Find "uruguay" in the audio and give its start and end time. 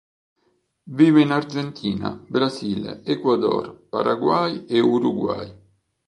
4.79-5.47